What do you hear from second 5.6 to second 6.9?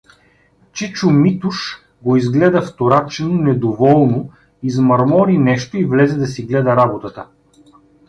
и влезе да си гледа